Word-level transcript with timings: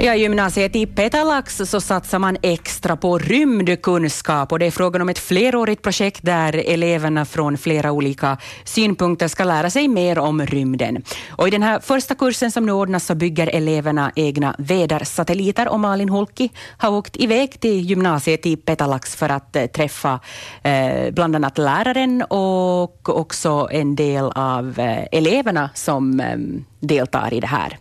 Ja, 0.00 0.14
I 0.14 0.20
gymnasiet 0.20 0.76
i 0.76 0.86
Petalax 0.86 1.56
så 1.56 1.80
satsar 1.80 2.18
man 2.18 2.36
extra 2.42 2.96
på 2.96 3.18
rymdkunskap 3.18 4.52
och 4.52 4.58
det 4.58 4.66
är 4.66 4.70
frågan 4.70 5.02
om 5.02 5.08
ett 5.08 5.18
flerårigt 5.18 5.82
projekt 5.82 6.20
där 6.22 6.62
eleverna 6.66 7.24
från 7.24 7.58
flera 7.58 7.92
olika 7.92 8.38
synpunkter 8.64 9.28
ska 9.28 9.44
lära 9.44 9.70
sig 9.70 9.88
mer 9.88 10.18
om 10.18 10.46
rymden. 10.46 11.02
Och 11.30 11.48
I 11.48 11.50
den 11.50 11.62
här 11.62 11.80
första 11.80 12.14
kursen 12.14 12.50
som 12.50 12.66
nu 12.66 12.72
ordnas 12.72 13.06
så 13.06 13.14
bygger 13.14 13.46
eleverna 13.46 14.12
egna 14.16 14.54
vädersatelliter 14.58 15.68
och 15.68 15.80
Malin 15.80 16.08
Holki 16.08 16.50
har 16.78 16.90
åkt 16.90 17.16
iväg 17.16 17.60
till 17.60 17.80
gymnasiet 17.80 18.46
i 18.46 18.56
Petalax 18.56 19.16
för 19.16 19.28
att 19.28 19.56
eh, 19.56 19.66
träffa 19.66 20.20
eh, 20.62 21.10
bland 21.10 21.36
annat 21.36 21.58
läraren 21.58 22.22
och 22.22 23.18
också 23.18 23.68
en 23.72 23.96
del 23.96 24.24
av 24.34 24.78
eh, 24.78 25.04
eleverna 25.12 25.70
som 25.74 26.20
eh, 26.20 26.36
deltar 26.80 27.34
i 27.34 27.40
det 27.40 27.46
här. 27.46 27.78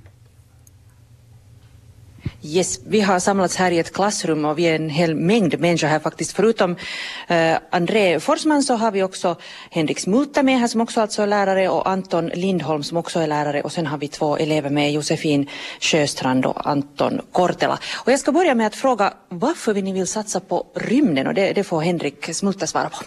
Yes, 2.46 2.80
vi 2.88 3.02
har 3.02 3.20
samlats 3.20 3.56
här 3.56 3.72
i 3.72 3.80
ett 3.80 3.94
klassrum 3.94 4.46
och 4.46 4.60
vi 4.60 4.64
är 4.64 4.76
en 4.76 4.90
hel 4.90 5.16
mängd 5.16 5.60
människor 5.60 5.88
här 5.88 6.00
faktiskt. 6.00 6.32
Förutom 6.32 6.76
eh, 7.28 7.58
André 7.70 8.20
Forsman 8.20 8.64
så 8.64 8.74
har 8.74 8.92
vi 8.92 9.04
också 9.04 9.36
Henrik 9.70 10.00
Smulta 10.00 10.44
med 10.44 10.60
här 10.60 10.68
som 10.68 10.82
också 10.82 11.02
alltså 11.02 11.22
är 11.22 11.28
lärare 11.28 11.70
och 11.70 11.90
Anton 11.90 12.28
Lindholm 12.28 12.84
som 12.84 12.98
också 12.98 13.20
är 13.20 13.28
lärare 13.28 13.62
och 13.62 13.72
sen 13.72 13.88
har 13.88 13.98
vi 13.98 14.08
två 14.08 14.38
elever 14.38 14.70
med 14.70 14.92
Josefin 14.92 15.50
Sjöstrand 15.80 16.46
och 16.46 16.70
Anton 16.70 17.22
Kortela. 17.32 17.80
Och 18.06 18.12
jag 18.12 18.20
ska 18.20 18.32
börja 18.32 18.56
med 18.56 18.68
att 18.68 18.76
fråga 18.76 19.14
varför 19.30 19.74
ni 19.74 19.94
vill 19.94 20.08
satsa 20.08 20.40
på 20.40 20.68
rymden 20.76 21.28
och 21.28 21.34
det, 21.34 21.54
det 21.54 21.64
får 21.64 21.82
Henrik 21.82 22.36
Smulta 22.36 22.68
svara 22.68 22.90
på. 22.90 23.04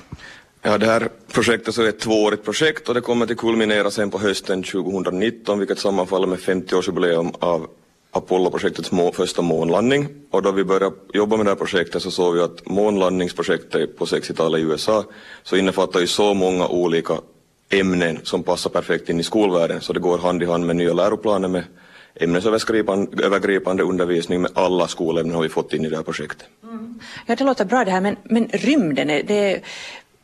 Ja, 0.62 0.78
det 0.78 0.86
här 0.86 1.08
projektet 1.32 1.74
så 1.74 1.82
är 1.82 1.88
ett 1.88 2.00
tvåårigt 2.00 2.44
projekt 2.44 2.88
och 2.88 2.94
det 2.94 3.00
kommer 3.00 3.32
att 3.32 3.38
kulminera 3.38 3.90
sen 3.90 4.10
på 4.10 4.18
hösten 4.18 4.62
2019 4.62 5.58
vilket 5.58 5.78
sammanfaller 5.78 6.26
med 6.26 6.38
50-årsjubileum 6.38 7.34
av 7.38 7.66
Apollo-projektets 8.16 8.92
må, 8.92 9.12
första 9.12 9.42
månlandning 9.42 10.08
och 10.30 10.42
då 10.42 10.52
vi 10.52 10.64
började 10.64 10.96
jobba 11.14 11.36
med 11.36 11.46
det 11.46 11.50
här 11.50 11.56
projektet 11.56 12.02
så 12.02 12.10
såg 12.10 12.34
vi 12.34 12.40
att 12.40 12.66
månlandningsprojektet 12.66 13.98
på 13.98 14.04
60-talet 14.04 14.60
i 14.60 14.62
USA 14.62 15.04
så 15.42 15.56
innefattar 15.56 16.00
ju 16.00 16.06
så 16.06 16.34
många 16.34 16.68
olika 16.68 17.14
ämnen 17.70 18.18
som 18.22 18.42
passar 18.42 18.70
perfekt 18.70 19.08
in 19.08 19.20
i 19.20 19.22
skolvärlden 19.22 19.80
så 19.80 19.92
det 19.92 20.00
går 20.00 20.18
hand 20.18 20.42
i 20.42 20.46
hand 20.46 20.66
med 20.66 20.76
nya 20.76 20.92
läroplaner 20.92 21.48
med 21.48 21.64
ämnesövergripande 22.14 23.82
undervisning 23.82 24.42
med 24.42 24.50
alla 24.54 24.88
skolämnen 24.88 25.34
har 25.34 25.42
vi 25.42 25.48
fått 25.48 25.72
in 25.72 25.84
i 25.84 25.88
det 25.88 25.96
här 25.96 26.02
projektet. 26.02 26.46
Mm. 26.62 27.00
Ja, 27.26 27.36
det 27.36 27.44
låter 27.44 27.64
bra 27.64 27.84
det 27.84 27.90
här 27.90 28.00
men, 28.00 28.16
men 28.24 28.48
rymden, 28.52 29.08
det, 29.08 29.60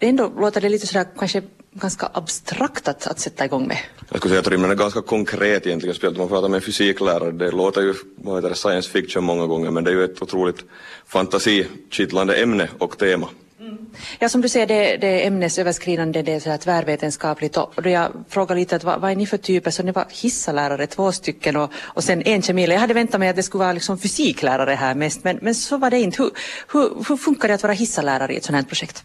ändå 0.00 0.32
låter 0.38 0.60
det 0.60 0.68
lite 0.68 0.86
sådär 0.86 1.06
kanske 1.18 1.42
ganska 1.72 2.08
abstrakt 2.12 2.88
att, 2.88 3.06
att 3.06 3.18
sätta 3.18 3.44
igång 3.44 3.66
med. 3.66 3.78
Jag 4.12 4.18
skulle 4.18 4.32
säga 4.32 4.40
att 4.40 4.48
rymden 4.48 4.70
är 4.70 4.74
ganska 4.74 5.02
konkret 5.02 5.66
egentligen, 5.66 5.94
speciellt 5.94 6.16
om 6.16 6.20
man 6.20 6.28
pratar 6.28 6.48
med 6.48 6.56
en 6.56 6.62
fysiklärare. 6.62 7.30
Det 7.30 7.50
låter 7.50 7.80
ju, 7.80 7.94
vad 8.16 8.36
heter 8.36 8.48
det, 8.48 8.54
science 8.54 8.90
fiction 8.90 9.24
många 9.24 9.46
gånger, 9.46 9.70
men 9.70 9.84
det 9.84 9.90
är 9.90 9.94
ju 9.94 10.04
ett 10.04 10.22
otroligt 10.22 10.64
fantasikittlande 11.06 12.34
ämne 12.34 12.68
och 12.78 12.98
tema. 12.98 13.28
Mm. 13.60 13.78
Ja, 14.18 14.28
som 14.28 14.40
du 14.40 14.48
säger, 14.48 14.66
det, 14.66 14.96
det 14.96 15.22
är 15.22 15.26
ämnesöverskridande, 15.26 16.22
det 16.22 16.32
är 16.32 16.40
så 16.40 16.56
tvärvetenskapligt 16.64 17.56
och 17.56 17.82
då 17.82 17.88
jag 17.90 18.12
frågar 18.28 18.56
lite 18.56 18.76
att 18.76 18.84
vad, 18.84 19.00
vad, 19.00 19.10
är 19.10 19.16
ni 19.16 19.26
för 19.26 19.36
typer? 19.36 19.70
Så 19.70 19.82
ni 19.82 19.92
var 19.92 20.06
hissalärare, 20.10 20.86
två 20.86 21.12
stycken 21.12 21.56
och, 21.56 21.72
och 21.76 22.04
sen 22.04 22.22
en 22.22 22.42
kemilärare. 22.42 22.74
Jag 22.74 22.80
hade 22.80 22.94
väntat 22.94 23.20
mig 23.20 23.28
att 23.28 23.36
det 23.36 23.42
skulle 23.42 23.64
vara 23.64 23.72
liksom 23.72 23.98
fysiklärare 23.98 24.74
här 24.74 24.94
mest, 24.94 25.24
men, 25.24 25.38
men 25.42 25.54
så 25.54 25.76
var 25.76 25.90
det 25.90 26.00
inte. 26.00 26.22
Hur, 26.22 26.30
hur, 26.72 27.04
hur 27.08 27.16
funkar 27.16 27.48
det 27.48 27.54
att 27.54 27.62
vara 27.62 27.72
hissalärare 27.72 28.34
i 28.34 28.36
ett 28.36 28.44
sådant 28.44 28.64
här 28.64 28.68
projekt? 28.68 29.04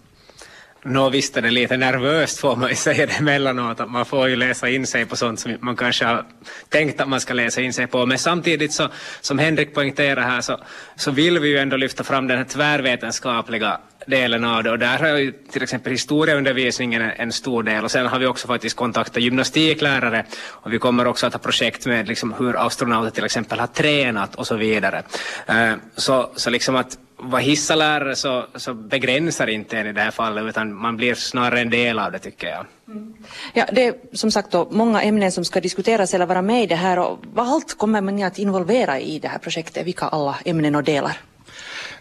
Nå 0.90 1.10
visst 1.10 1.38
är 1.38 1.42
det 1.42 1.52
lite 1.52 1.78
nervöst 1.78 2.40
får 2.40 2.56
man 2.56 2.70
ju 2.70 2.76
säga 2.76 3.06
det 3.06 3.14
emellanåt 3.14 3.80
att 3.80 3.92
man 3.92 4.06
får 4.06 4.30
ju 4.30 4.36
läsa 4.36 4.70
in 4.70 4.88
sig 4.88 5.06
på 5.06 5.16
sånt 5.16 5.40
som 5.40 5.58
man 5.60 5.76
kanske 5.76 6.06
har 6.06 6.26
tänkt 6.70 7.02
att 7.02 7.10
man 7.10 7.22
ska 7.22 7.34
läsa 7.34 7.62
in 7.62 7.74
sig 7.74 7.88
på. 7.88 8.06
Men 8.06 8.20
samtidigt 8.20 8.74
så 8.74 8.88
som 9.22 9.40
Henrik 9.40 9.74
poängterar 9.74 10.22
här 10.22 10.42
så, 10.42 10.60
så 10.96 11.12
vill 11.12 11.40
vi 11.40 11.50
ju 11.50 11.58
ändå 11.58 11.78
lyfta 11.78 12.04
fram 12.04 12.28
den 12.28 12.38
här 12.38 12.46
tvärvetenskapliga 12.46 13.80
delen 14.08 14.46
av 14.46 14.64
det. 14.64 14.72
Och 14.72 14.80
där 14.80 15.00
har 15.00 15.18
ju 15.18 15.32
till 15.32 15.64
exempel 15.64 15.92
historieundervisningen 15.92 17.02
en, 17.02 17.32
stor 17.32 17.64
del. 17.64 17.84
Och 17.84 17.92
sen 17.92 18.06
har 18.06 18.20
vi 18.20 18.26
också 18.26 18.48
faktiskt 18.48 18.76
kontaktat 18.76 19.24
gymnastiklärare. 19.24 20.26
Och 20.48 20.74
vi 20.74 20.80
kommer 20.80 21.08
också 21.08 21.28
att 21.28 21.34
ha 21.34 21.40
projekt 21.40 21.86
med 21.86 22.08
liksom 22.08 22.34
hur 22.34 22.66
astronauter 22.66 23.12
till 23.12 23.26
exempel 23.26 23.60
har 23.60 23.68
tränat 23.68 24.36
och 24.36 24.48
så 24.48 24.56
vidare. 24.56 25.04
Eh, 25.48 25.74
så, 25.96 26.32
så 26.36 26.50
liksom 26.50 26.76
att 26.76 26.98
vara 27.18 27.42
hissalärare 27.42 28.16
så, 28.16 28.46
så 28.56 28.74
begränsar 28.74 29.48
inte 29.48 29.78
en 29.78 29.88
i 29.88 29.94
det 29.94 30.02
här 30.02 30.12
fallet 30.12 30.46
utan 30.46 30.74
man 30.74 30.98
blir 30.98 31.16
snarare 31.16 31.62
en 31.62 31.70
del 31.70 32.00
av 32.00 32.12
det 32.12 32.20
tycker 32.20 32.48
jag. 32.48 32.66
Mm. 32.88 33.14
Ja, 33.54 33.66
det 33.72 33.88
är 33.88 33.96
som 34.14 34.32
sagt 34.32 34.52
då 34.52 34.68
många 34.72 35.02
ämnen 35.02 35.32
som 35.32 35.46
ska 35.46 35.62
diskuteras 35.62 36.14
eller 36.14 36.26
vara 36.26 36.42
med 36.42 36.64
i 36.64 36.68
det 36.68 36.76
här 36.76 37.00
och 37.00 37.20
vad 37.34 37.48
allt 37.48 37.78
kommer 37.78 38.02
man 38.02 38.24
att 38.24 38.40
involvera 38.40 39.00
i 39.00 39.20
det 39.20 39.28
här 39.28 39.38
projektet, 39.40 39.86
vilka 39.86 40.06
alla 40.06 40.38
ämnen 40.46 40.76
och 40.76 40.84
delar? 40.84 41.18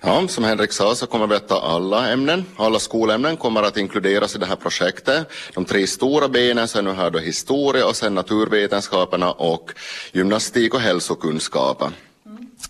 Ja, 0.01 0.29
som 0.29 0.45
Henrik 0.45 0.73
sa 0.73 0.95
så 0.95 1.07
kommer 1.07 1.27
vi 1.27 1.35
att 1.35 1.49
ta 1.49 1.61
alla 1.61 2.09
ämnen, 2.09 2.45
alla 2.57 2.79
skolämnen 2.79 3.37
kommer 3.37 3.63
att 3.63 3.77
inkluderas 3.77 4.37
i 4.37 4.39
det 4.39 4.47
här 4.47 4.57
projektet. 4.57 5.33
De 5.55 5.65
tre 5.65 5.87
stora 5.87 6.29
benen 6.29 6.69
så 6.69 6.79
är 6.79 6.83
nu 6.83 6.93
här 6.93 7.11
då 7.11 7.19
historia 7.19 7.87
och 7.87 7.97
sen 7.97 8.15
naturvetenskaperna 8.15 9.33
och 9.33 9.71
gymnastik 10.13 10.75
och 10.75 10.81
hälsokunskap. 10.81 11.83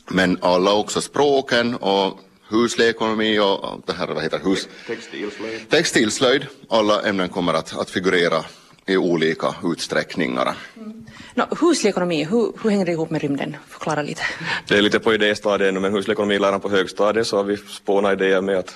Men 0.09 0.39
alla 0.43 0.73
också 0.73 1.01
språken 1.01 1.75
och 1.75 2.21
huslig 2.49 2.89
ekonomi 2.89 3.39
och 3.39 3.81
det 3.87 3.93
här, 3.93 4.07
vad 4.07 4.23
heter 4.23 4.41
hus... 4.45 4.69
Textilslöjd. 4.87 5.69
Textilslöjd. 5.71 6.47
Alla 6.69 7.03
ämnen 7.03 7.29
kommer 7.29 7.55
att, 7.55 7.79
att 7.79 7.91
figurera 7.91 8.45
i 8.87 8.97
olika 8.97 9.55
utsträckningar. 9.65 10.55
Mm. 10.77 11.07
No, 11.35 11.45
huslig 11.61 11.91
ekonomi, 11.91 12.25
hur, 12.25 12.53
hur 12.63 12.71
hänger 12.71 12.87
det 12.87 12.93
ihop 12.93 13.11
med 13.11 13.23
rymden? 13.23 13.57
Förklara 13.69 14.03
lite. 14.03 14.23
Det 14.69 14.79
är 14.79 14.83
lite 14.83 15.01
på 15.01 15.15
idéstadiet 15.15 15.75
nu, 15.75 15.81
men 15.81 15.93
huslig 15.93 16.13
ekonomi 16.13 16.39
på 16.63 16.69
högstadiet 16.69 17.27
så 17.27 17.37
har 17.37 17.45
vi 17.45 17.57
spånat 17.57 18.13
idéer 18.13 18.41
med 18.41 18.59
att 18.59 18.75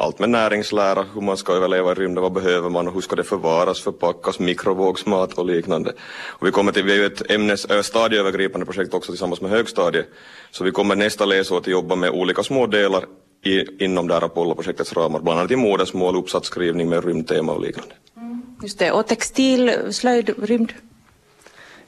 allt 0.00 0.18
med 0.18 0.30
näringslära, 0.30 1.04
hur 1.14 1.20
man 1.20 1.36
ska 1.36 1.52
överleva 1.52 1.92
i 1.92 1.94
rymden, 1.94 2.22
vad 2.22 2.32
behöver 2.32 2.70
man 2.70 2.88
och 2.88 2.94
hur 2.94 3.00
ska 3.00 3.16
det 3.16 3.24
förvaras, 3.24 3.80
förpackas, 3.80 4.38
mikrovågsmat 4.38 5.32
och 5.32 5.46
liknande. 5.46 5.92
Och 6.28 6.46
vi 6.46 6.50
kommer 6.50 6.72
till, 6.72 6.84
vi 6.84 6.92
är 6.92 6.96
ju 6.96 7.06
ett 7.06 7.30
ämnes, 7.30 7.86
stadieövergripande 7.86 8.66
projekt 8.66 8.94
också 8.94 9.12
tillsammans 9.12 9.40
med 9.40 9.50
högstadiet, 9.50 10.06
så 10.50 10.64
vi 10.64 10.70
kommer 10.70 10.96
nästa 10.96 11.24
läsår 11.24 11.58
att 11.58 11.66
jobba 11.66 11.96
med 11.96 12.10
olika 12.10 12.42
små 12.42 12.66
delar 12.66 13.04
i, 13.44 13.84
inom 13.84 14.08
det 14.08 14.14
här 14.14 14.24
Apollo-projektets 14.24 14.92
ramar, 14.92 15.20
bland 15.20 15.38
annat 15.38 15.50
i 15.50 15.56
modersmål, 15.56 16.16
uppsatsskrivning 16.16 16.88
med 16.88 17.04
rymdtema 17.04 17.52
och 17.52 17.60
liknande. 17.60 17.94
Mm, 18.16 18.42
just 18.62 18.78
det, 18.78 18.92
och 18.92 19.06
textil, 19.06 19.72
slöjd, 19.90 20.34
rymd? 20.42 20.72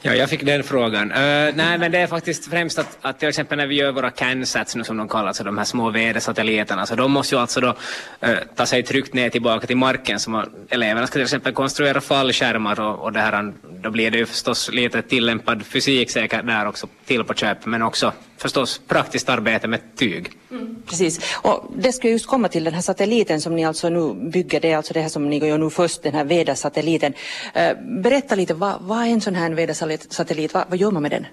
Ja, 0.03 0.15
jag 0.15 0.31
fick 0.31 0.44
den 0.44 0.62
frågan. 0.62 1.12
Uh, 1.12 1.16
nej, 1.55 1.78
men 1.78 1.93
det 1.93 1.99
är 1.99 2.06
faktiskt 2.06 2.50
främst 2.50 2.78
att, 2.78 2.99
att 3.00 3.19
till 3.19 3.28
exempel 3.28 3.59
när 3.59 3.66
vi 3.66 3.75
gör 3.75 3.93
våra 3.93 4.11
CAN-sats 4.11 4.77
nu 4.77 4.84
som 4.84 4.97
de 4.97 5.09
kallas, 5.09 5.27
alltså 5.27 5.44
de 5.44 5.59
här 5.59 5.65
små 5.65 5.91
vädersatelliterna, 5.91 6.87
så 6.87 6.94
de 6.94 7.12
måste 7.12 7.34
ju 7.34 7.41
alltså 7.41 7.61
då 7.61 7.69
uh, 7.69 8.34
ta 8.56 8.66
sig 8.66 8.83
tryggt 8.83 9.15
ner 9.15 9.31
tillbaka 9.31 9.66
till 9.66 9.77
marken. 9.77 10.21
Så 10.21 10.31
man, 10.31 10.50
eleverna 10.69 11.06
ska 11.06 11.12
till 11.12 11.22
exempel 11.22 11.53
konstruera 11.53 12.00
fallskärmar 12.00 12.81
och, 12.81 12.99
och 12.99 13.12
det 13.12 13.21
här, 13.21 13.53
då 13.83 13.91
blir 13.91 14.11
det 14.11 14.19
ju 14.19 14.27
förstås 14.27 14.71
lite 14.72 15.03
tillämpad 15.03 15.66
fysik 15.66 16.11
säkert 16.11 16.47
där 16.47 16.67
också 16.67 16.88
till 17.06 17.25
på 17.25 17.34
köp, 17.34 17.67
men 17.67 17.82
också 17.82 18.12
förstås 18.38 18.81
praktiskt 18.88 19.28
arbete 19.28 19.69
med 19.69 19.81
tyg. 19.97 20.39
Mm, 20.50 20.83
precis, 20.87 21.21
och 21.34 21.71
det 21.77 21.93
ska 21.93 22.09
just 22.09 22.27
komma 22.27 22.49
till 22.49 22.65
den 22.65 22.75
här 22.75 22.83
satelliten 22.83 23.41
som 23.41 23.56
ni 23.56 23.65
alltså 23.65 23.88
nu 23.88 24.31
bygger, 24.31 24.61
det 24.61 24.71
är 24.71 24.77
alltså 24.77 24.94
det 24.94 25.00
här 25.00 25.09
som 25.09 25.31
ni 25.31 25.47
gör 25.47 25.59
nu 25.59 25.71
först, 25.71 26.03
den 26.03 26.15
här 26.15 26.25
vädersatelliten. 26.25 27.15
Uh, 27.56 28.03
berätta 28.03 28.34
lite, 28.34 28.55
vad, 28.55 28.81
vad 28.81 28.99
är 28.99 29.06
en 29.06 29.21
sån 29.21 29.34
här 29.34 29.50
vädersatellit, 29.50 30.55
vad, 30.55 30.65
vad 30.69 30.78
gör 30.78 30.91
man 30.91 31.03
med 31.03 31.11
den? 31.11 31.27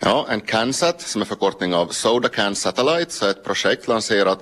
Ja, 0.00 0.26
en 0.30 0.40
CANSAT 0.40 1.00
som 1.00 1.20
är 1.20 1.26
förkortning 1.26 1.74
av 1.74 1.86
Soda 1.86 2.28
Can 2.28 2.54
Satellite, 2.54 3.12
så 3.12 3.30
ett 3.30 3.44
projekt 3.44 3.88
lanserat 3.88 4.38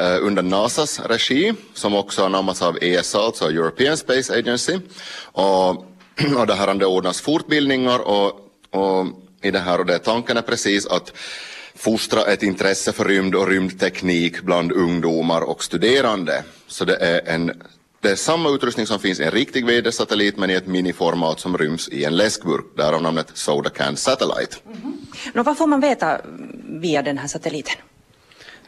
uh, 0.00 0.26
under 0.26 0.42
NASAs 0.42 1.00
regi 1.00 1.54
som 1.74 1.94
också 1.94 2.24
anammats 2.24 2.62
av 2.62 2.78
ESA, 2.82 3.18
alltså 3.18 3.44
European 3.44 3.96
Space 3.96 4.38
Agency. 4.38 4.78
Och, 5.22 5.68
och 6.36 6.46
det 6.46 6.54
här 6.54 6.84
ordnas 6.84 7.20
fortbildningar 7.20 7.98
och, 7.98 8.26
och 8.70 9.06
i 9.42 9.50
det 9.50 9.58
här 9.58 9.78
och 9.78 9.86
det 9.86 9.98
tanken 9.98 10.36
är 10.36 10.42
precis 10.42 10.86
att 10.86 11.12
fostra 11.76 12.22
ett 12.22 12.42
intresse 12.42 12.92
för 12.92 13.04
rymd 13.04 13.34
och 13.34 13.48
rymdteknik 13.48 14.42
bland 14.42 14.72
ungdomar 14.72 15.40
och 15.40 15.64
studerande. 15.64 16.44
Så 16.66 16.84
det 16.84 16.96
är, 16.96 17.34
en, 17.34 17.62
det 18.00 18.10
är 18.10 18.16
samma 18.16 18.50
utrustning 18.50 18.86
som 18.86 18.98
finns 18.98 19.20
i 19.20 19.24
en 19.24 19.30
riktig 19.30 19.66
vädersatellit 19.66 20.36
men 20.36 20.50
i 20.50 20.54
ett 20.54 20.66
miniformat 20.66 21.40
som 21.40 21.58
ryms 21.58 21.88
i 21.88 22.04
en 22.04 22.16
läskburk, 22.16 22.64
därav 22.76 23.02
namnet 23.02 23.30
Soda 23.34 23.70
Can 23.70 23.96
Satellite. 23.96 24.56
Mm 24.66 24.78
-hmm. 25.34 25.42
vad 25.42 25.58
får 25.58 25.66
man 25.66 25.80
veta 25.80 26.20
via 26.64 27.02
den 27.02 27.18
här 27.18 27.28
satelliten? 27.28 27.76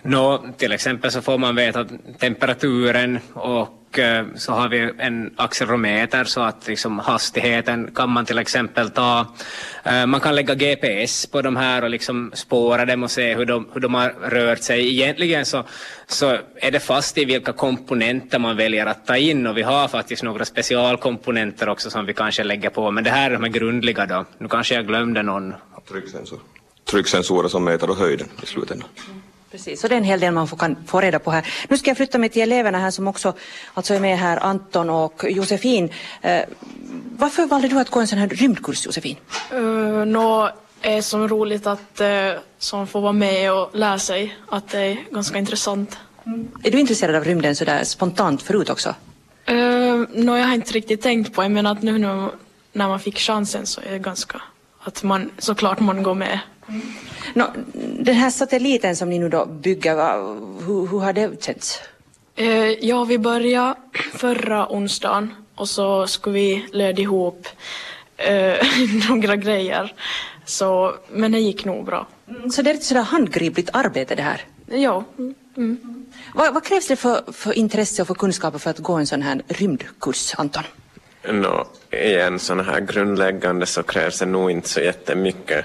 Nå, 0.02 0.46
till 0.56 0.72
exempel 0.72 1.10
så 1.10 1.22
får 1.22 1.38
man 1.38 1.56
veta 1.56 1.86
temperaturen 2.18 3.18
och 3.32 3.77
och 3.88 3.98
eh, 3.98 4.26
så 4.36 4.52
har 4.52 4.68
vi 4.68 4.92
en 4.98 5.30
accelerometer 5.36 6.24
så 6.24 6.40
att 6.40 6.68
liksom 6.68 6.98
hastigheten 6.98 7.90
kan 7.94 8.10
man 8.10 8.26
till 8.26 8.38
exempel 8.38 8.90
ta. 8.90 9.26
Eh, 9.84 10.06
man 10.06 10.20
kan 10.20 10.34
lägga 10.34 10.54
GPS 10.54 11.26
på 11.26 11.42
de 11.42 11.56
här 11.56 11.84
och 11.84 11.90
liksom 11.90 12.30
spåra 12.34 12.84
dem 12.84 13.02
och 13.02 13.10
se 13.10 13.34
hur 13.34 13.46
de, 13.46 13.68
hur 13.72 13.80
de 13.80 13.94
har 13.94 14.14
rört 14.22 14.62
sig. 14.62 14.88
Egentligen 14.88 15.46
så, 15.46 15.64
så 16.06 16.38
är 16.56 16.70
det 16.70 16.80
fast 16.80 17.18
i 17.18 17.24
vilka 17.24 17.52
komponenter 17.52 18.38
man 18.38 18.56
väljer 18.56 18.86
att 18.86 19.06
ta 19.06 19.16
in 19.16 19.46
och 19.46 19.56
vi 19.56 19.62
har 19.62 19.88
faktiskt 19.88 20.22
några 20.22 20.44
specialkomponenter 20.44 21.68
också 21.68 21.90
som 21.90 22.06
vi 22.06 22.14
kanske 22.14 22.44
lägger 22.44 22.70
på 22.70 22.90
men 22.90 23.04
det 23.04 23.10
här 23.10 23.30
är 23.30 23.34
de 23.34 23.42
här 23.42 23.50
grundliga 23.50 24.06
då. 24.06 24.24
Nu 24.38 24.48
kanske 24.48 24.74
jag 24.74 24.86
glömde 24.86 25.22
någon. 25.22 25.54
Trycksensor. 25.88 26.38
trycksensorer 26.90 27.48
som 27.48 27.64
mäter 27.64 27.94
höjden 27.94 28.28
i 28.42 28.46
slutändan. 28.46 28.88
Precis, 29.50 29.80
så 29.80 29.88
det 29.88 29.94
är 29.94 29.96
en 29.96 30.04
hel 30.04 30.20
del 30.20 30.32
man 30.32 30.48
får, 30.48 30.56
kan 30.56 30.76
få 30.86 31.00
reda 31.00 31.18
på 31.18 31.30
här. 31.30 31.46
Nu 31.68 31.78
ska 31.78 31.90
jag 31.90 31.96
flytta 31.96 32.18
mig 32.18 32.28
till 32.28 32.42
eleverna 32.42 32.78
här 32.78 32.90
som 32.90 33.08
också 33.08 33.32
alltså 33.74 33.94
är 33.94 34.00
med 34.00 34.18
här, 34.18 34.36
Anton 34.36 34.90
och 34.90 35.24
Josefin. 35.28 35.90
Eh, 36.22 36.42
varför 37.16 37.46
valde 37.46 37.68
du 37.68 37.78
att 37.78 37.90
gå 37.90 38.00
en 38.00 38.06
sån 38.06 38.18
här 38.18 38.28
rymdkurs, 38.28 38.86
Josefin? 38.86 39.16
Uh, 39.54 40.04
Nå, 40.04 40.50
är 40.82 41.02
som 41.02 41.28
roligt 41.28 41.66
att 41.66 42.00
uh, 42.00 42.40
som 42.58 42.86
får 42.86 43.00
vara 43.00 43.12
med 43.12 43.52
och 43.52 43.70
lära 43.72 43.98
sig, 43.98 44.36
att 44.48 44.68
det 44.68 44.80
är 44.80 44.98
ganska 45.10 45.38
intressant. 45.38 45.98
Mm. 46.26 46.48
Är 46.64 46.70
du 46.70 46.80
intresserad 46.80 47.14
av 47.14 47.24
rymden 47.24 47.56
sådär 47.56 47.84
spontant 47.84 48.42
förut 48.42 48.70
också? 48.70 48.94
Uh, 49.50 50.04
Nå, 50.14 50.36
jag 50.36 50.46
har 50.46 50.54
inte 50.54 50.72
riktigt 50.72 51.02
tänkt 51.02 51.34
på 51.34 51.42
det, 51.42 51.48
men 51.48 51.66
att 51.66 51.82
nu 51.82 51.98
när, 51.98 52.30
när 52.72 52.88
man 52.88 53.00
fick 53.00 53.18
chansen 53.18 53.66
så 53.66 53.80
är 53.80 53.90
det 53.90 53.98
ganska 53.98 54.42
att 54.80 55.02
man 55.02 55.30
såklart 55.38 55.80
man 55.80 56.02
går 56.02 56.14
med. 56.14 56.40
Mm. 56.68 56.82
No, 57.34 57.44
den 58.04 58.14
här 58.14 58.30
satelliten 58.30 58.96
som 58.96 59.10
ni 59.10 59.18
nu 59.18 59.28
då 59.28 59.46
bygger, 59.46 59.94
hur, 60.66 60.86
hur 60.86 60.98
har 60.98 61.12
det 61.12 61.42
känts? 61.42 61.80
Eh, 62.36 62.70
ja, 62.70 63.04
vi 63.04 63.18
började 63.18 63.74
förra 64.12 64.72
onsdagen 64.72 65.34
och 65.54 65.68
så 65.68 66.06
skulle 66.06 66.34
vi 66.34 66.66
löda 66.72 67.02
ihop 67.02 67.46
eh, 68.16 68.56
några 69.08 69.36
grejer. 69.36 69.94
Så, 70.44 70.94
men 71.10 71.32
det 71.32 71.38
gick 71.38 71.64
nog 71.64 71.84
bra. 71.84 72.06
Mm, 72.28 72.50
så 72.50 72.62
det 72.62 72.70
är 72.70 72.74
ett 72.74 72.84
sådär 72.84 73.02
handgripligt 73.02 73.70
arbete 73.72 74.14
det 74.14 74.22
här? 74.22 74.40
Ja. 74.66 75.04
Mm. 75.56 76.06
Vad, 76.34 76.54
vad, 76.54 76.64
krävs 76.64 76.86
det 76.86 76.96
för, 76.96 77.32
för 77.32 77.52
intresse 77.52 78.02
och 78.02 78.08
för 78.08 78.14
kunskaper 78.14 78.58
för 78.58 78.70
att 78.70 78.78
gå 78.78 78.92
en 78.92 79.06
sån 79.06 79.22
här 79.22 79.42
rymdkurs, 79.48 80.34
Anton? 80.38 80.62
No, 81.32 81.66
igen, 81.90 82.38
sådana 82.38 82.62
här 82.62 82.80
grundläggande 82.80 83.66
så 83.66 83.82
krävs 83.82 84.18
det 84.18 84.26
nog 84.26 84.50
inte 84.50 84.68
så 84.68 84.80
jättemycket. 84.80 85.64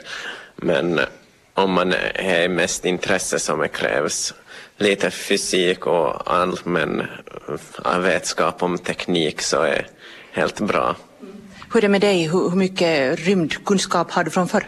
Men 0.56 1.00
om 1.54 1.72
man 1.72 1.94
är 2.16 2.50
mest 2.50 2.86
intresse 2.86 3.40
som 3.40 3.68
krävs 3.70 4.34
lite 4.78 5.12
fysik 5.12 5.88
och 5.88 6.34
allmän 6.34 7.08
vetskap 8.00 8.64
om 8.64 8.78
teknik 8.78 9.42
så 9.42 9.62
är 9.62 9.88
helt 10.32 10.60
bra. 10.60 10.96
Hur 11.74 11.78
är 11.78 11.82
det 11.82 11.90
med 11.90 12.02
dig? 12.02 12.28
Hur, 12.28 12.50
hur 12.50 12.58
mycket 12.58 13.20
rymdkunskap 13.20 14.12
har 14.12 14.24
du 14.24 14.32
från 14.32 14.48
förr? 14.48 14.68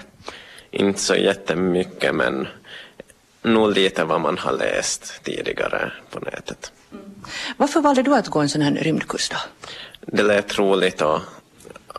Inte 0.71 0.99
så 0.99 1.15
jättemycket 1.15 2.15
men 2.15 2.47
nog 3.41 3.71
lite 3.71 4.03
vad 4.03 4.21
man 4.21 4.37
har 4.37 4.53
läst 4.53 5.23
tidigare 5.23 5.91
på 6.09 6.19
nätet. 6.19 6.71
Mm. 6.91 7.05
Varför 7.57 7.81
valde 7.81 8.03
du 8.03 8.15
att 8.15 8.27
gå 8.27 8.39
en 8.39 8.49
sån 8.49 8.61
här 8.61 8.71
rymdkurs 8.71 9.29
då? 9.29 9.37
Det 10.01 10.23
lät 10.23 10.59
roligt 10.59 11.01
och 11.01 11.19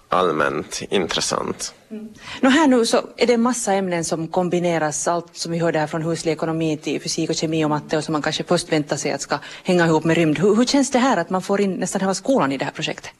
allmänt 0.08 0.82
intressant. 0.90 1.74
Mm. 1.90 2.08
No 2.40 2.48
här 2.48 2.66
nu 2.66 2.86
så 2.86 2.96
är 3.16 3.26
det 3.26 3.34
en 3.34 3.42
massa 3.42 3.72
ämnen 3.72 4.04
som 4.04 4.28
kombineras, 4.28 5.08
allt 5.08 5.36
som 5.36 5.52
vi 5.52 5.58
hörde 5.58 5.78
här 5.78 5.86
från 5.86 6.02
huslig 6.02 6.32
ekonomi 6.32 6.76
till 6.76 7.00
fysik 7.00 7.30
och 7.30 7.36
kemi 7.36 7.64
och 7.64 7.70
matte 7.70 7.96
och 7.96 8.04
som 8.04 8.12
man 8.12 8.22
kanske 8.22 8.44
först 8.44 8.72
väntar 8.72 8.96
sig 8.96 9.12
att 9.12 9.20
ska 9.20 9.38
hänga 9.64 9.86
ihop 9.86 10.04
med 10.04 10.16
rymd. 10.16 10.38
Hur, 10.38 10.56
hur 10.56 10.64
känns 10.64 10.90
det 10.90 10.98
här 10.98 11.16
att 11.16 11.30
man 11.30 11.42
får 11.42 11.60
in 11.60 11.72
nästan 11.72 12.00
hela 12.00 12.14
skolan 12.14 12.52
i 12.52 12.56
det 12.56 12.64
här 12.64 12.72
projektet? 12.72 13.10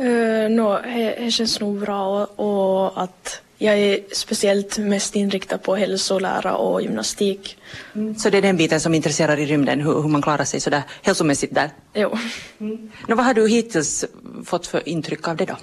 Uh, 0.00 0.48
no, 0.50 0.78
det 0.82 1.30
känns 1.30 1.60
nog 1.60 1.80
bra 1.80 2.28
och, 2.36 2.84
och, 2.86 3.02
att 3.02 3.40
jag 3.58 3.78
är 3.78 4.00
speciellt 4.12 4.78
mest 4.78 5.16
inriktad 5.16 5.58
på 5.58 5.76
hälsolära 5.76 6.56
och 6.56 6.82
gymnastik. 6.82 7.58
Mm. 7.94 8.14
Så 8.14 8.30
det 8.30 8.38
är 8.38 8.42
den 8.42 8.56
biten 8.56 8.80
som 8.80 8.94
intresserar 8.94 9.36
i 9.36 9.46
rymden, 9.46 9.80
hur, 9.80 10.02
hur 10.02 10.08
man 10.08 10.22
klarar 10.22 10.44
sig 10.44 10.60
sådär 10.60 10.82
hälsomässigt 11.02 11.54
där? 11.54 11.70
Jo. 11.94 12.18
Mm. 12.60 12.90
No, 13.08 13.14
vad 13.14 13.24
har 13.24 13.34
du 13.34 13.48
hittills 13.48 14.04
fått 14.44 14.66
för 14.66 14.88
intryck 14.88 15.28
av 15.28 15.36
det 15.36 15.44
då? 15.44 15.56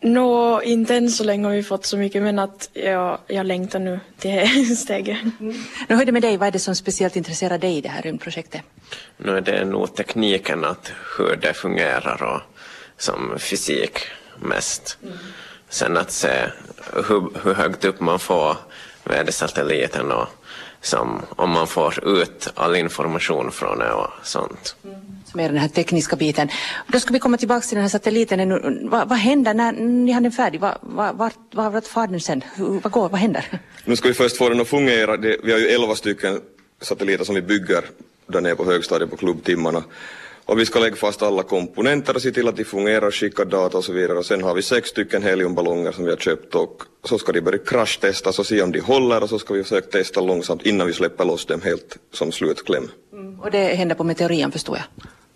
Nå, 0.00 0.62
inte 0.62 0.96
än 0.96 1.10
så 1.10 1.24
länge 1.24 1.46
har 1.46 1.54
vi 1.54 1.62
fått 1.62 1.86
så 1.86 1.96
mycket, 1.96 2.22
men 2.22 2.38
att 2.38 2.70
jag, 2.72 3.18
jag 3.26 3.46
längtar 3.46 3.78
nu 3.78 4.00
till 4.18 4.30
det 4.68 4.76
steget. 4.76 5.18
Mm. 5.40 5.56
Nu 5.88 5.94
hur 5.94 6.02
är 6.02 6.06
det 6.06 6.12
med 6.12 6.22
dig, 6.22 6.36
vad 6.36 6.48
är 6.48 6.52
det 6.52 6.58
som 6.58 6.74
speciellt 6.74 7.16
intresserar 7.16 7.58
dig 7.58 7.76
i 7.76 7.80
det 7.80 7.88
här 7.88 8.02
rymdprojektet? 8.02 8.62
Nu 9.16 9.36
är 9.36 9.40
det 9.40 9.64
nog 9.64 9.94
tekniken, 9.94 10.64
att 10.64 10.92
hur 11.18 11.36
det 11.36 11.54
fungerar 11.54 12.22
och 12.22 12.40
som 12.96 13.38
fysik 13.38 13.98
mest. 14.40 14.98
Mm. 15.02 15.14
Sen 15.68 15.96
att 15.96 16.10
se 16.10 16.32
hur, 16.92 17.40
hur 17.42 17.54
högt 17.54 17.84
upp 17.84 18.00
man 18.00 18.18
får 18.18 18.56
vädersatelliten 19.04 20.12
och 20.12 20.28
som, 20.88 21.22
om 21.36 21.50
man 21.50 21.66
får 21.66 22.08
ut 22.08 22.48
all 22.54 22.76
information 22.76 23.50
från 23.50 23.78
det 23.78 23.92
och 23.92 24.10
sånt. 24.22 24.76
Mm 24.84 25.18
som 25.30 25.40
är 25.40 25.48
den 25.48 25.58
här 25.58 25.68
tekniska 25.68 26.16
biten. 26.16 26.48
Då 26.86 27.00
ska 27.00 27.12
vi 27.12 27.18
komma 27.18 27.36
tillbaka 27.36 27.60
till 27.60 27.76
den 27.76 27.82
här 27.82 27.88
satelliten. 27.88 28.88
Vad, 28.90 29.08
vad 29.08 29.18
händer 29.18 29.54
när 29.54 29.72
ni 29.72 30.12
har 30.12 30.20
den 30.20 30.32
färdig? 30.32 30.60
Vad, 30.60 30.78
vad, 30.80 31.16
vart, 31.16 31.34
vart 31.52 31.86
far 31.86 32.06
den 32.06 32.20
sen? 32.20 32.44
Vad, 32.56 32.92
går, 32.92 33.08
vad 33.08 33.20
händer? 33.20 33.60
Nu 33.84 33.96
ska 33.96 34.08
vi 34.08 34.14
först 34.14 34.36
få 34.36 34.48
den 34.48 34.60
att 34.60 34.68
fungera. 34.68 35.16
Det, 35.16 35.36
vi 35.44 35.52
har 35.52 35.58
ju 35.58 35.66
elva 35.66 35.94
stycken 35.94 36.40
satelliter 36.80 37.24
som 37.24 37.34
vi 37.34 37.42
bygger 37.42 37.84
där 38.26 38.40
nere 38.40 38.54
på 38.54 38.64
högstadiet 38.64 39.10
på 39.10 39.16
klubbtimmarna. 39.16 39.84
Och 40.48 40.58
vi 40.58 40.66
ska 40.66 40.78
lägga 40.78 40.96
fast 40.96 41.22
alla 41.22 41.42
komponenter 41.42 42.14
och 42.14 42.22
se 42.22 42.30
till 42.30 42.48
att 42.48 42.56
de 42.56 42.64
fungerar, 42.64 43.10
skicka 43.10 43.44
data 43.44 43.78
och 43.78 43.84
så 43.84 43.92
vidare. 43.92 44.18
Och 44.18 44.26
sen 44.26 44.42
har 44.42 44.54
vi 44.54 44.62
sex 44.62 44.88
stycken 44.88 45.22
heliumballonger 45.22 45.92
som 45.92 46.04
vi 46.04 46.10
har 46.10 46.16
köpt 46.16 46.54
och 46.54 46.82
så 47.04 47.18
ska 47.18 47.32
de 47.32 47.40
börja 47.40 47.58
kraschtestas 47.58 48.38
och 48.38 48.46
se 48.46 48.62
om 48.62 48.72
de 48.72 48.80
håller 48.80 49.22
och 49.22 49.28
så 49.28 49.38
ska 49.38 49.54
vi 49.54 49.62
försöka 49.62 49.90
testa 49.90 50.20
långsamt 50.20 50.62
innan 50.62 50.86
vi 50.86 50.92
släpper 50.92 51.24
loss 51.24 51.46
dem 51.46 51.60
helt 51.62 51.96
som 52.12 52.32
slutkläm. 52.32 52.90
Mm. 53.12 53.40
Och 53.40 53.50
det 53.50 53.64
händer 53.64 53.94
på 53.94 54.04
meteorin 54.04 54.52
förstår 54.52 54.76
jag? 54.76 54.84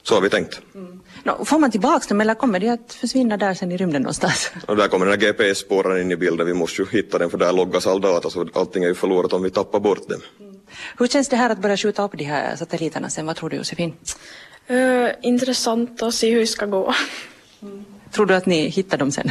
Så 0.02 0.14
har 0.14 0.20
vi 0.20 0.30
tänkt. 0.30 0.60
Mm. 0.74 1.00
No, 1.24 1.44
får 1.44 1.58
man 1.58 1.70
tillbaka 1.70 2.06
dem 2.08 2.20
eller 2.20 2.34
kommer 2.34 2.60
de 2.60 2.68
att 2.68 2.94
försvinna 2.94 3.36
där 3.36 3.54
sen 3.54 3.72
i 3.72 3.76
rymden 3.76 4.02
någonstans? 4.02 4.52
Och 4.66 4.76
där 4.76 4.88
kommer 4.88 5.06
den 5.06 5.20
här 5.20 5.32
GPS-spåraren 5.32 6.02
in 6.02 6.12
i 6.12 6.16
bilden. 6.16 6.46
Vi 6.46 6.54
måste 6.54 6.82
ju 6.82 6.88
hitta 6.88 7.18
den 7.18 7.30
för 7.30 7.38
där 7.38 7.52
loggas 7.52 7.86
all 7.86 8.00
data 8.00 8.30
så 8.30 8.48
allting 8.54 8.84
är 8.84 8.88
ju 8.88 8.94
förlorat 8.94 9.32
om 9.32 9.42
vi 9.42 9.50
tappar 9.50 9.80
bort 9.80 10.08
den. 10.08 10.20
Mm. 10.40 10.60
Hur 10.98 11.06
känns 11.06 11.28
det 11.28 11.36
här 11.36 11.50
att 11.50 11.58
börja 11.58 11.76
skjuta 11.76 12.04
upp 12.04 12.12
de 12.18 12.24
här 12.24 12.56
satelliterna 12.56 13.10
sen? 13.10 13.26
Vad 13.26 13.36
tror 13.36 13.50
du 13.50 13.56
Josefin? 13.56 13.92
Uh, 14.70 15.10
intressant 15.22 16.02
att 16.02 16.14
se 16.14 16.30
hur 16.30 16.40
det 16.40 16.46
ska 16.46 16.66
gå. 16.66 16.94
Mm. 17.62 17.84
Tror 18.10 18.26
du 18.26 18.34
att 18.34 18.46
ni 18.46 18.68
hittar 18.68 18.98
dem 18.98 19.10
sen? 19.10 19.30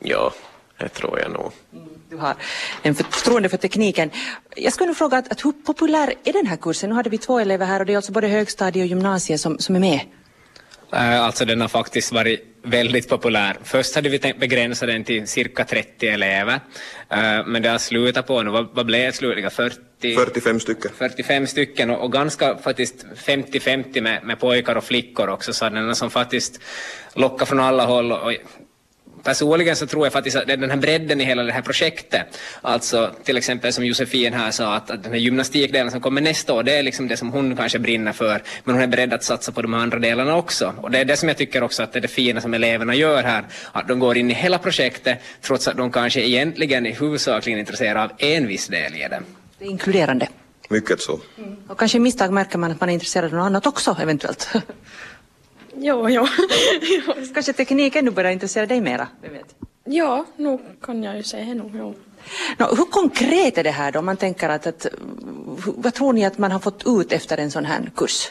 ja, 0.00 0.32
det 0.78 0.88
tror 0.88 1.20
jag 1.20 1.30
nog. 1.30 1.52
Mm 1.72 1.94
du 2.14 2.20
har 2.20 2.36
en 2.82 2.94
förtroende 2.94 3.48
för 3.48 3.56
tekniken. 3.56 4.10
Jag 4.56 4.72
skulle 4.72 4.86
nog 4.86 4.96
fråga 4.96 5.18
att, 5.18 5.32
att 5.32 5.44
hur 5.44 5.52
populär 5.52 6.14
är 6.24 6.32
den 6.32 6.46
här 6.46 6.56
kursen? 6.56 6.90
Nu 6.90 6.96
hade 6.96 7.10
vi 7.10 7.18
två 7.18 7.38
elever 7.38 7.66
här 7.66 7.80
och 7.80 7.86
det 7.86 7.92
är 7.92 7.96
alltså 7.96 8.12
både 8.12 8.28
högstadie 8.28 8.82
och 8.82 8.88
gymnasie 8.88 9.38
som, 9.38 9.58
som 9.58 9.76
är 9.76 9.80
med. 9.80 10.00
Eh, 10.94 11.24
alltså 11.24 11.44
den 11.44 11.60
har 11.60 11.68
faktiskt 11.68 12.12
varit 12.12 12.40
väldigt 12.62 13.08
populär. 13.08 13.56
Först 13.62 13.94
hade 13.94 14.08
vi 14.08 14.18
tänkt 14.18 14.40
begränsa 14.40 14.86
den 14.86 15.04
till 15.04 15.26
cirka 15.26 15.64
30 15.64 16.08
elever, 16.08 16.60
eh, 17.10 17.46
men 17.46 17.62
det 17.62 17.68
har 17.68 17.78
slutat 17.78 18.26
på 18.26 18.42
nu. 18.42 18.50
Vad, 18.50 18.68
vad 18.72 18.86
blev 18.86 19.06
det 19.06 19.12
slutliga? 19.12 19.50
40, 19.50 20.14
45 20.14 20.60
stycken. 20.60 20.90
45 20.98 21.46
stycken 21.46 21.90
och, 21.90 22.04
och 22.04 22.12
ganska 22.12 22.56
faktiskt 22.56 23.06
50-50 23.26 24.00
med, 24.00 24.24
med 24.24 24.40
pojkar 24.40 24.76
och 24.76 24.84
flickor 24.84 25.28
också, 25.28 25.52
så 25.52 25.68
den 25.68 25.94
som 25.94 26.10
faktiskt 26.10 26.60
lockat 27.14 27.48
från 27.48 27.60
alla 27.60 27.84
håll. 27.84 28.12
Och, 28.12 28.32
personligen 29.24 29.76
så 29.76 29.86
tror 29.86 30.06
jag 30.06 30.12
faktiskt 30.12 30.36
att 30.36 30.46
den 30.46 30.70
här 30.70 30.76
bredden 30.76 31.20
i 31.20 31.24
hela 31.24 31.42
det 31.42 31.52
här 31.52 31.62
projektet, 31.62 32.40
alltså 32.62 33.10
till 33.24 33.36
exempel 33.36 33.72
som 33.72 33.84
Josefin 33.84 34.32
här 34.32 34.50
sa, 34.50 34.74
att, 34.74 34.90
att 34.90 35.02
den 35.02 35.12
här 35.12 35.18
gymnastikdelen 35.18 35.90
som 35.90 36.00
kommer 36.00 36.20
nästa 36.20 36.52
år, 36.52 36.62
det 36.62 36.78
är 36.78 36.82
liksom 36.82 37.08
det 37.08 37.16
som 37.16 37.32
hon 37.32 37.56
kanske 37.56 37.78
brinner 37.78 38.12
för, 38.12 38.42
men 38.64 38.74
hon 38.74 38.84
är 38.84 38.86
beredd 38.86 39.12
att 39.12 39.24
satsa 39.24 39.52
på 39.52 39.62
de 39.62 39.74
andra 39.74 39.98
delarna 39.98 40.36
också. 40.36 40.74
Och 40.80 40.90
det 40.90 40.98
är 40.98 41.04
det 41.04 41.16
som 41.16 41.28
jag 41.28 41.38
tycker 41.38 41.62
också 41.62 41.82
att 41.82 41.92
det 41.92 41.98
är 41.98 42.00
det 42.00 42.08
fina 42.08 42.40
som 42.40 42.54
eleverna 42.54 42.94
gör 42.94 43.22
här, 43.22 43.44
att 43.72 43.88
de 43.88 43.98
går 43.98 44.16
in 44.16 44.30
i 44.30 44.34
hela 44.34 44.58
projektet, 44.58 45.18
trots 45.40 45.68
att 45.68 45.76
de 45.76 45.92
kanske 45.92 46.20
egentligen 46.20 46.86
är 46.86 46.92
huvudsakligen 46.92 47.58
intresserade 47.58 48.02
av 48.02 48.10
en 48.18 48.46
viss 48.46 48.66
del 48.68 48.94
i 48.94 48.98
det. 48.98 49.22
Det 49.58 49.64
är 49.64 49.68
inkluderande. 49.68 50.28
Mycket 50.68 51.00
så. 51.00 51.20
Mm. 51.38 51.56
Och 51.68 51.78
kanske 51.78 51.98
misstag 51.98 52.32
märker 52.32 52.58
man 52.58 52.70
att 52.70 52.80
man 52.80 52.88
är 52.88 52.94
intresserad 52.94 53.24
av 53.24 53.38
något 53.38 53.46
annat 53.46 53.66
också 53.66 53.96
eventuellt. 54.00 54.52
Jo, 55.76 56.08
jo. 56.08 56.26
Kanske 57.34 57.52
tekniken 57.52 58.04
nu 58.04 58.10
börjar 58.10 58.30
intressera 58.30 58.66
dig 58.66 58.80
mera? 58.80 59.08
Ja, 59.84 60.24
nu 60.36 60.58
kan 60.82 61.02
jag 61.02 61.16
ju 61.16 61.22
säga 61.22 61.54
nog. 61.54 61.70
Jo. 61.74 61.94
No, 62.58 62.64
hur 62.76 62.84
konkret 62.84 63.58
är 63.58 63.64
det 63.64 63.70
här 63.70 63.92
då? 63.92 64.02
Man 64.02 64.16
tänker 64.16 64.48
att, 64.48 64.66
att, 64.66 64.86
vad 65.76 65.94
tror 65.94 66.12
ni 66.12 66.24
att 66.24 66.38
man 66.38 66.52
har 66.52 66.58
fått 66.58 66.82
ut 66.86 67.12
efter 67.12 67.38
en 67.38 67.50
sån 67.50 67.64
här 67.64 67.90
kurs? 67.96 68.28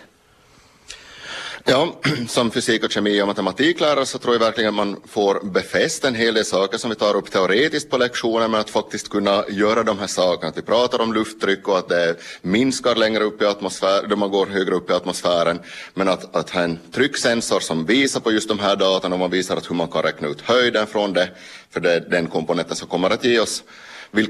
Ja, 1.66 1.94
som 2.28 2.52
fysik 2.52 2.84
och 2.84 2.92
kemi 2.92 3.22
och 3.22 3.28
matematiklärare 3.28 4.06
så 4.06 4.18
tror 4.18 4.36
jag 4.36 4.40
verkligen 4.40 4.70
att 4.70 4.76
man 4.76 5.02
får 5.06 5.40
befäst 5.44 6.06
en 6.06 6.16
hel 6.16 6.34
del 6.34 6.46
saker 6.46 6.78
som 6.78 6.90
vi 6.90 6.96
tar 6.96 7.16
upp 7.16 7.32
teoretiskt 7.32 7.90
på 7.90 7.98
lektionen 7.98 8.52
men 8.52 8.60
att 8.60 8.70
faktiskt 8.70 9.10
kunna 9.10 9.44
göra 9.50 9.84
de 9.84 10.00
här 10.00 10.08
sakerna. 10.08 10.50
Att 10.50 10.58
vi 10.58 10.62
pratar 10.62 11.02
om 11.02 11.14
lufttryck 11.14 11.68
och 11.68 11.78
att 11.78 11.90
det 11.90 12.16
minskar 12.42 12.96
längre 12.96 13.24
upp 13.24 13.42
i 13.42 13.46
atmosfären, 13.46 14.10
då 14.10 14.16
man 14.16 14.32
går 14.32 14.46
högre 14.46 14.76
upp 14.76 14.90
i 14.90 14.94
atmosfären. 14.94 15.60
Men 15.94 16.10
att, 16.10 16.36
att 16.36 16.50
ha 16.50 16.62
en 16.62 16.80
trycksensor 16.92 17.60
som 17.60 17.86
visar 17.86 18.20
på 18.20 18.32
just 18.32 18.50
de 18.50 18.60
här 18.60 18.76
datan 18.76 19.14
och 19.14 19.20
man 19.20 19.32
visar 19.32 19.58
att 19.58 19.70
hur 19.70 19.76
man 19.76 19.88
kan 19.88 20.04
räkna 20.04 20.28
ut 20.28 20.42
höjden 20.42 20.88
från 20.88 21.14
det. 21.14 21.30
För 21.70 21.80
det 21.80 21.94
är 21.94 22.00
den 22.00 22.28
komponenten 22.28 22.76
som 22.76 22.88
kommer 22.88 23.10
att 23.10 23.24
ge 23.24 23.40
oss 23.40 23.64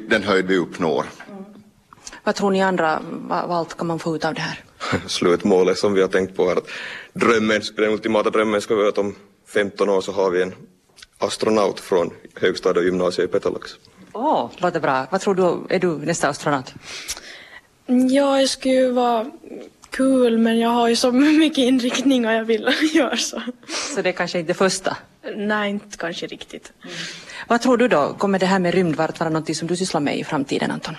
den 0.07 0.23
höjd 0.23 0.45
vi 0.45 0.57
uppnår. 0.57 1.05
Mm. 1.29 1.43
Vad 2.23 2.35
tror 2.35 2.51
ni 2.51 2.61
andra, 2.61 3.01
vad, 3.03 3.47
vad 3.47 3.57
allt 3.57 3.77
kan 3.77 3.87
man 3.87 3.99
få 3.99 4.15
ut 4.15 4.25
av 4.25 4.33
det 4.33 4.41
här? 4.41 4.63
Slutmålet 5.07 5.77
som 5.77 5.93
vi 5.93 6.01
har 6.01 6.07
tänkt 6.07 6.35
på 6.35 6.51
är 6.51 6.55
att 6.55 6.69
drömmen, 7.13 7.61
den 7.75 7.89
ultimata 7.89 8.29
drömmen 8.29 8.61
ska 8.61 8.75
vara 8.75 8.89
att 8.89 8.97
om 8.97 9.15
15 9.53 9.89
år 9.89 10.01
så 10.01 10.11
har 10.11 10.29
vi 10.29 10.41
en 10.41 10.53
astronaut 11.17 11.79
från 11.79 12.09
högstadiet 12.35 12.77
och 12.77 12.85
gymnasiet 12.85 13.29
i 13.29 13.31
Petalax. 13.31 13.71
Åh, 14.13 14.45
oh, 14.45 14.51
låter 14.57 14.79
bra. 14.79 15.07
Vad 15.11 15.21
tror 15.21 15.35
du, 15.35 15.75
är 15.75 15.79
du 15.79 15.97
nästa 15.97 16.29
astronaut? 16.29 16.73
Ja, 17.85 18.39
jag 18.39 18.49
skulle 18.49 18.73
ju 18.73 18.91
vara 18.91 19.31
kul 19.89 20.37
men 20.37 20.59
jag 20.59 20.69
har 20.69 20.87
ju 20.87 20.95
så 20.95 21.11
mycket 21.39 21.57
inriktningar 21.57 22.33
jag 22.33 22.45
vill 22.45 22.69
göra 22.93 23.17
så. 23.17 23.41
Så 23.95 24.01
det 24.01 24.09
är 24.09 24.13
kanske 24.13 24.39
inte 24.39 24.53
första? 24.53 24.97
Nej, 25.35 25.69
inte 25.69 25.97
kanske 25.97 26.27
riktigt. 26.27 26.73
Mm. 26.83 26.95
Vad 27.47 27.61
tror 27.61 27.77
du 27.77 27.87
då, 27.87 28.13
kommer 28.13 28.39
det 28.39 28.45
här 28.45 28.59
med 28.59 28.73
rymdvart 28.73 29.19
vara 29.19 29.29
något 29.29 29.55
som 29.55 29.67
du 29.67 29.75
sysslar 29.75 30.01
med 30.01 30.17
i 30.17 30.23
framtiden 30.23 30.71
Anton? 30.71 30.95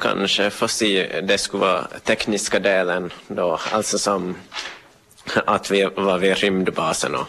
Kanske 0.00 0.50
får 0.50 0.66
se, 0.66 1.20
det 1.20 1.38
skulle 1.38 1.60
vara 1.60 1.86
tekniska 2.04 2.58
delen 2.58 3.12
då, 3.28 3.58
alltså 3.72 3.98
som 3.98 4.36
att 5.46 5.70
vi 5.70 5.84
var 5.96 6.18
vid 6.18 6.36
rymdbasen 6.36 7.14
och 7.14 7.26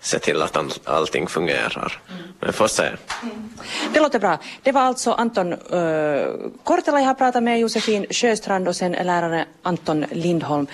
se 0.00 0.18
till 0.18 0.42
att 0.42 0.56
all, 0.56 0.72
allting 0.84 1.26
fungerar. 1.26 1.98
Men 2.40 2.52
får 2.52 2.68
se. 2.68 2.82
Mm. 2.82 3.50
Det 3.92 4.00
låter 4.00 4.18
bra. 4.18 4.38
Det 4.62 4.72
var 4.72 4.80
alltså 4.80 5.12
Anton 5.12 5.52
uh, 5.52 6.26
Kortela 6.64 7.00
jag 7.00 7.06
har 7.06 7.14
pratat 7.14 7.42
med, 7.42 7.60
Josefin 7.60 8.06
Sjöstrand 8.10 8.68
och 8.68 8.76
sen 8.76 8.92
lärare 8.92 9.44
Anton 9.62 10.04
Lindholm, 10.10 10.66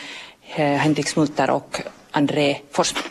eh, 0.55 0.67
Henrik 0.67 1.09
Smulter 1.09 1.51
och 1.51 1.81
André 2.11 2.57
Forsman. 2.73 3.03